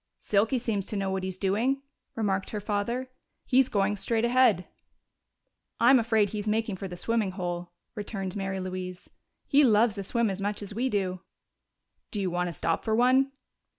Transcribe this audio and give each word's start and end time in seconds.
"Silky 0.17 0.57
seems 0.57 0.87
to 0.87 0.95
know 0.95 1.11
what 1.11 1.21
he's 1.21 1.37
doing," 1.37 1.83
remarked 2.15 2.49
her 2.49 2.59
father. 2.59 3.11
"He's 3.45 3.69
going 3.69 3.95
straight 3.95 4.25
ahead." 4.25 4.67
"I'm 5.79 5.99
afraid 5.99 6.29
he's 6.29 6.47
making 6.47 6.77
for 6.77 6.87
the 6.87 6.95
swimming 6.97 7.33
hole," 7.33 7.73
returned 7.93 8.35
Mary 8.35 8.59
Louise. 8.59 9.11
"He 9.45 9.63
loves 9.63 9.99
a 9.99 10.03
swim 10.03 10.31
as 10.31 10.41
much 10.41 10.63
as 10.63 10.73
we 10.73 10.89
do." 10.89 11.21
"Do 12.09 12.19
you 12.19 12.31
want 12.31 12.47
to 12.47 12.51
stop 12.53 12.83
for 12.83 12.95
one?" 12.95 13.31